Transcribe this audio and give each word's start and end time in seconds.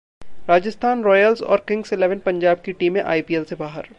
Rajasthan 0.49 1.03
Royals 1.03 1.41
और 1.43 1.65
Kings 1.67 1.93
Eleven 1.93 2.19
Punjab 2.19 2.61
की 2.65 2.73
टीमें 2.73 3.01
आईपीएल 3.03 3.43
से 3.43 3.55
बाहर 3.55 3.83